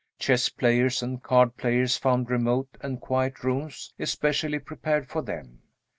[0.17, 5.61] Chess players and card players found remote and quiet rooms especially prepared for them.